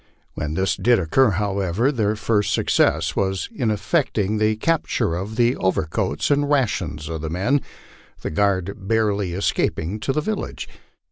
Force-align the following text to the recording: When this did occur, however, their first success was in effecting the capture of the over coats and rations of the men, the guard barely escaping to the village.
When 0.33 0.55
this 0.55 0.77
did 0.77 0.97
occur, 0.97 1.29
however, 1.29 1.91
their 1.91 2.15
first 2.15 2.53
success 2.55 3.15
was 3.15 3.49
in 3.53 3.69
effecting 3.69 4.39
the 4.39 4.55
capture 4.55 5.13
of 5.13 5.35
the 5.35 5.55
over 5.57 5.83
coats 5.85 6.31
and 6.31 6.49
rations 6.49 7.07
of 7.07 7.21
the 7.21 7.29
men, 7.29 7.61
the 8.21 8.31
guard 8.31 8.87
barely 8.87 9.33
escaping 9.33 9.99
to 9.99 10.11
the 10.11 10.19
village. 10.21 10.67